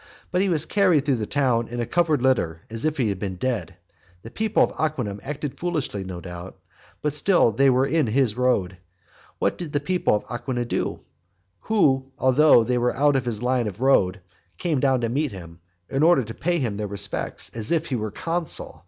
But 0.31 0.41
he 0.41 0.49
was 0.49 0.65
carried 0.65 1.05
through 1.05 1.17
the 1.17 1.27
town 1.27 1.67
in 1.67 1.79
a 1.79 1.85
covered 1.85 2.23
litter, 2.23 2.61
as 2.71 2.85
if 2.85 2.97
he 2.97 3.09
had 3.09 3.19
been 3.19 3.35
dead. 3.35 3.75
The 4.23 4.31
people 4.31 4.63
of 4.63 4.71
Aquinum 4.79 5.19
acted 5.21 5.59
foolishly, 5.59 6.03
no 6.03 6.19
doubt; 6.19 6.57
but 7.03 7.13
still 7.13 7.51
they 7.51 7.69
were 7.69 7.85
in 7.85 8.07
his 8.07 8.35
road. 8.35 8.77
What 9.37 9.59
did 9.59 9.73
the 9.73 9.79
people 9.79 10.15
of 10.15 10.23
Anagnia 10.27 10.65
do? 10.65 11.01
who, 11.59 12.07
although 12.17 12.63
they 12.63 12.79
were 12.79 12.95
out 12.97 13.15
of 13.15 13.25
his 13.25 13.43
line 13.43 13.67
of 13.67 13.79
road, 13.79 14.21
came 14.57 14.79
down 14.79 15.01
to 15.01 15.09
meet 15.09 15.31
him, 15.31 15.59
in 15.87 16.01
order 16.01 16.23
to 16.23 16.33
pay 16.33 16.57
him 16.57 16.77
their 16.77 16.87
respects, 16.87 17.55
as 17.55 17.69
if 17.71 17.85
he 17.85 17.95
were 17.95 18.09
consul. 18.09 18.79